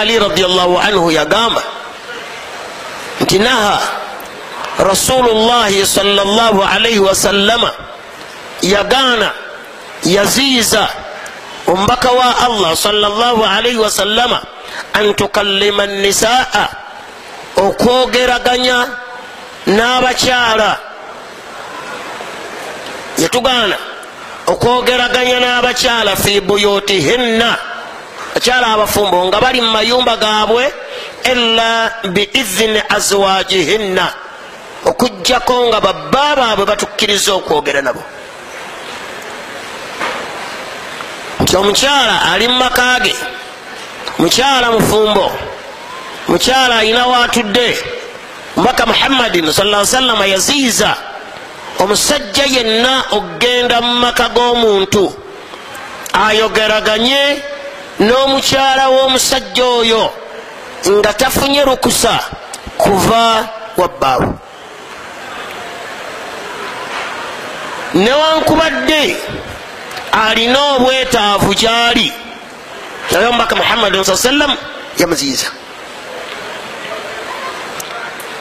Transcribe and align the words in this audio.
ali 0.00 0.18
radiallahu 0.18 0.78
anhu 0.78 1.10
yagamba 1.10 1.62
nti 3.20 3.38
naha 3.38 3.80
rasulullahi 4.78 5.86
salllah 5.86 6.52
alaihi 6.74 6.98
wasallama 6.98 7.70
yagaana 8.62 9.30
yaziiza 10.04 10.88
omubaka 11.66 12.10
wa 12.10 12.36
allah 12.46 12.76
salllah 12.76 13.36
alaihi 13.56 13.76
wasallama 13.78 14.40
an 14.92 15.14
tukallima 15.14 15.86
nisaa 15.86 16.68
okwogeraganya 17.56 18.86
n'abakyala. 19.66 20.70
Yatugaana 23.18 23.76
okwogeraganya 24.46 25.38
n'abakyala 25.40 26.16
fi 26.16 26.40
buyutihinna 26.40 27.71
bakyala 28.34 28.66
abafumbo 28.74 29.24
nga 29.26 29.40
bali 29.40 29.60
mu 29.60 29.70
mayumba 29.70 30.16
gaabwe 30.16 30.72
ila 31.32 31.92
biizini 32.14 32.80
azwajihinna. 32.88 34.06
Okugjako 34.84 35.68
nga 35.68 35.80
babba 35.80 36.36
baabwe 36.36 36.64
batukkiriza 36.66 37.32
okwogera 37.34 37.82
nabo. 37.82 38.02
Nti 41.40 41.56
omukyala 41.56 42.32
ali 42.32 42.48
mu 42.48 42.56
maka 42.58 43.00
ge 43.00 43.14
mukyala 44.18 44.70
mufumbo 44.70 45.32
mukyala 46.28 46.78
alina 46.78 47.06
waatudde 47.06 47.78
mubaka 48.56 48.86
muhammadin 48.86 49.52
saa 49.52 49.86
salama 49.86 50.26
yaziiza 50.26 50.96
omusajja 51.78 52.44
yenna 52.44 53.04
okgenda 53.10 53.80
mu 53.80 53.94
maka 53.94 54.28
g'omuntu 54.28 55.12
ayogeraganye 56.12 57.42
n'omukyala 58.06 58.84
w'omusajja 58.94 59.64
oyo 59.80 60.02
nga 60.98 61.12
tafunye 61.20 61.62
lukusa 61.64 62.14
kuva 62.78 63.48
wabbaawe 63.76 64.28
newankubadde 67.94 69.16
alina 70.12 70.60
obwetaavu 70.74 71.54
gyali 71.54 72.12
naye 73.10 73.26
omubaka 73.26 73.54
muhammadin 73.56 74.04
saa 74.04 74.16
sallam 74.16 74.52
yamuziiza 74.98 75.46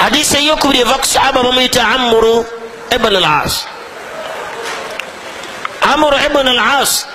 hadisi 0.00 0.36
eyokubiri 0.36 0.80
eva 0.80 0.98
ku 0.98 1.06
sahaba 1.06 1.42
bamuyita 1.42 1.82
amuru 1.94 2.46
ibn 2.96 3.16
al 3.16 3.24
as 3.44 3.54
amuru 5.92 6.16
ibn 6.26 6.48
al 6.48 6.60
as 6.82 7.06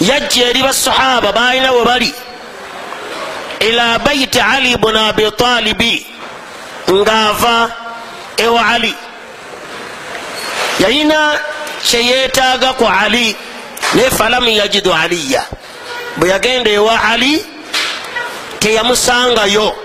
yajja 0.00 0.46
eri 0.50 0.62
basahaba 0.62 1.32
balina 1.32 1.72
we 1.72 1.84
bali. 1.84 2.14
Ila 3.60 3.98
baiti 3.98 4.40
ali 4.40 4.76
bn 4.76 4.96
abi 4.96 5.30
talibi 5.30 6.06
ngaava 6.90 7.72
ewa 8.36 8.66
ali. 8.66 8.94
Yalina 10.80 11.38
kyeyetaaga 11.82 12.72
ku 12.72 12.84
ali 12.86 13.36
naye 13.94 14.10
falamu 14.10 14.48
yajidu 14.48 14.92
aliya. 14.92 15.44
Bwe 16.16 16.28
yagenda 16.28 16.70
ewa 16.70 17.02
ali 17.02 17.44
teyamusangayo. 18.60 19.76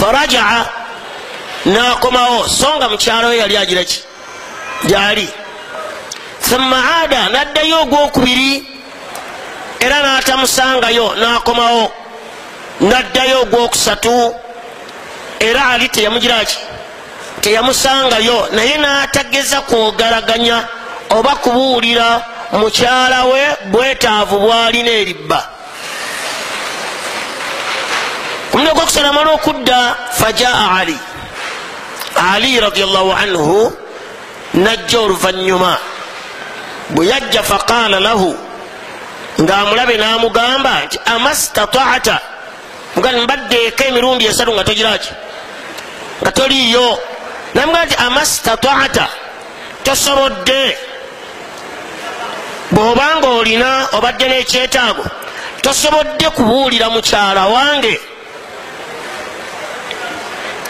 Farajaa 0.00 0.66
nakomawo 1.64 2.48
so 2.48 2.76
nga 2.76 2.88
mukyalo 2.88 3.28
we 3.28 3.38
yali 3.38 3.56
agiraki 3.56 4.02
gyali 4.84 5.28
thumma 6.54 6.78
aada 6.96 7.28
naddayo 7.28 7.80
ogwokubiri 7.82 8.64
era 9.80 10.02
natamusangayo 10.02 11.14
nakomawo. 11.14 11.92
Naddayo 12.80 13.42
ogwokusatu 13.42 14.34
era 15.40 15.66
ali 15.66 15.88
teyamugiraki 15.88 16.58
teyamusangayo 17.40 18.48
naye 18.52 18.76
natageza 18.76 19.60
kwogalaganya 19.60 20.68
oba 21.10 21.36
kubuulira 21.36 22.22
mukyala 22.52 23.24
we 23.24 23.42
bwetaavu 23.72 24.38
bwalina 24.38 24.90
eribba. 24.90 25.48
Kumuna 28.50 28.74
gwokusala 28.74 29.08
amala 29.08 29.30
okudda 29.30 29.96
fajaa 30.18 30.70
ali. 30.78 30.98
Ali 32.32 32.60
radiallahu 32.60 33.12
anhu 33.12 33.72
najja 34.54 35.00
oluvanyuma 35.00 35.78
bwe 36.90 37.06
yajja 37.06 37.42
faqala 37.42 38.00
lahu 38.00 38.36
ngaamulabe 39.40 39.96
namugamba 39.96 40.84
nti 40.84 40.98
amastataata? 41.04 42.18
Mugani 42.96 43.20
mbaddeeko 43.20 43.84
emirundi 43.84 44.26
esatu 44.26 44.52
nga 44.52 44.64
togiraki 44.64 45.10
nga 46.22 46.32
toliiyo. 46.32 46.98
Namugamba 47.54 47.84
nti 47.84 47.96
amastataata? 48.06 49.06
Tosobodde. 49.82 50.76
Bw'obanga 52.70 53.28
olina 53.28 53.88
obadde 53.92 54.26
n'ekyetaago 54.28 55.04
tosobodde 55.64 56.30
kubuulira 56.30 56.90
mukyala 56.90 57.46
wange. 57.46 58.00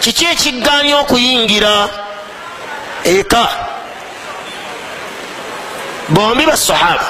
Kiki 0.00 0.24
ekigganya 0.24 0.98
okuyingira? 0.98 1.88
Eka 3.04 3.73
bombi 6.08 6.46
basahaba 6.46 7.08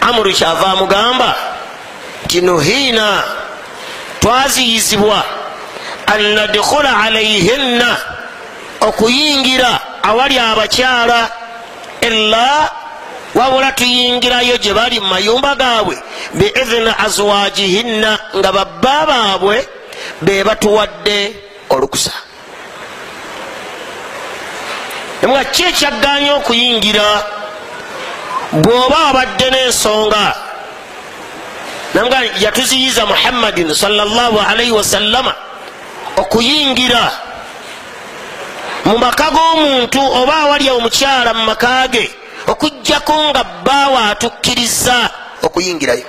amuru 0.00 0.32
kyava 0.32 0.66
amugamba 0.66 1.34
nti 2.24 2.40
nuhiina 2.40 3.22
twaziyizibwa 4.20 5.24
an 6.06 6.22
nadkhula 6.34 7.00
alaihinna 7.00 7.96
okuyingira 8.80 9.80
awali 10.02 10.38
abakyala 10.38 11.30
ila 12.00 12.70
wabula 13.34 13.72
tuyingirayo 13.72 14.56
gye 14.58 14.74
bali 14.74 15.00
mu 15.00 15.06
mayumba 15.06 15.54
gaabwe 15.54 15.96
biizini 16.34 16.92
azwajihinna 16.98 18.18
nga 18.36 18.52
babba 18.52 19.06
baabwe 19.06 19.68
be 20.22 20.44
batuwadde 20.44 21.36
olukusa. 21.70 22.12
Nga 25.26 25.44
ki 25.44 25.62
ekyagganya 25.62 26.34
okuyingira 26.34 27.06
bw'oba 28.52 28.96
wabadde 29.04 29.50
n'ensonga. 29.50 30.34
Namuga 31.94 32.18
yatuziyiza 32.40 33.06
muhammadin 33.06 33.74
salaalaihi 33.74 34.70
wasallama 34.70 35.34
okuyingira 36.16 37.12
mu 38.84 38.98
maka 38.98 39.30
g'omuntu 39.30 40.00
oba 40.00 40.34
awali 40.36 40.70
omukyala 40.70 41.34
mu 41.34 41.44
maka 41.44 41.88
ge 41.88 42.10
okugjako 42.46 43.14
nga 43.30 43.42
bbaawe 43.44 43.98
atukkiriza 44.12 45.10
okuyingirayo. 45.42 46.06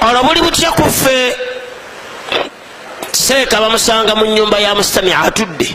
Olwo 0.00 0.22
buli 0.24 0.40
butya 0.40 0.70
kuffe 0.72 1.36
seeka 3.12 3.60
bamusanga 3.60 4.14
mu 4.14 4.26
nyumba 4.26 4.58
ya 4.60 4.74
musitami 4.74 5.12
atudde 5.12 5.68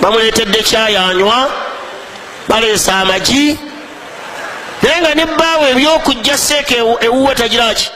bamuleetedde 0.00 0.62
kyayanywa 0.62 1.50
baleesa 2.48 2.94
amagi 2.94 3.58
naye 4.82 5.00
nga 5.00 5.14
ne 5.14 5.26
bbaawe 5.26 5.70
ebyokujja 5.70 6.38
seeka 6.38 6.74
ewuwe 7.00 7.34
tagiraki 7.34 7.90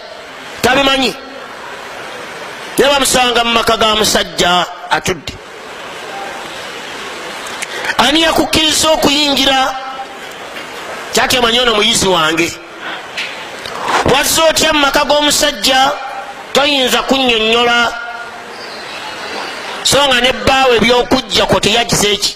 tabimanyi? 0.62 1.14
Naye 2.78 2.92
bamusanga 2.92 3.44
mu 3.44 3.52
maka 3.52 3.76
ga 3.76 3.96
musajja 3.96 4.66
atudde. 4.90 5.32
Ani 7.98 8.22
yakukkiriza 8.22 8.90
okuyingira? 8.90 9.74
Kyakemanyi 11.12 11.60
ono 11.60 11.74
muyizi 11.74 12.08
wange. 12.08 12.52
Wazza 14.14 14.44
otya 14.44 14.72
mu 14.72 14.78
maka 14.78 15.04
g'omusajja? 15.04 15.92
Toyinza 16.52 17.02
kunnyonnyola 17.02 18.03
so 19.94 20.00
nga 20.08 20.18
nebbaawo 20.20 20.72
ebyokujjako 20.78 21.56
teyagizeeki 21.64 22.32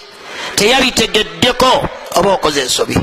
teyabitegeddeko 0.57 1.71
oba 2.19 2.31
okoze 2.37 2.61
ensobi? 2.67 2.97